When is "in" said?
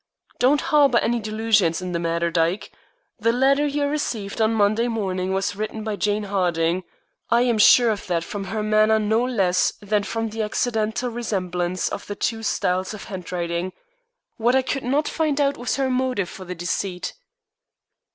1.79-1.91